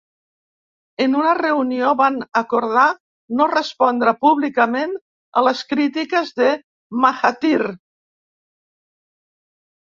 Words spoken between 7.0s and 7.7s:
Mahathir.